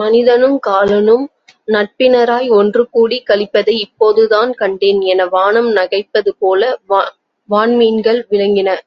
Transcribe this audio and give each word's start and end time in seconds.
மனிதனுங் 0.00 0.56
காலனும் 0.66 1.22
நட்பினராய் 1.68 2.48
ஒன்று 2.50 2.82
கூடிக் 2.90 3.26
களிப்பதை 3.30 3.74
இப்போதுதான் 3.78 4.52
கண்டேன் 4.54 5.00
என 5.12 5.26
வானம் 5.28 5.72
நகைப்பதுபோல 5.76 6.72
வான்மீன்கள் 7.48 8.22
விளங்கின. 8.30 8.68